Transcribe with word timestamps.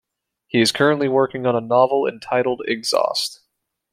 He 0.47 0.59
is 0.61 0.71
currently 0.71 1.07
working 1.07 1.45
on 1.45 1.55
a 1.55 1.61
novel 1.61 2.07
entitled 2.07 2.63
"Exhaust". 2.65 3.41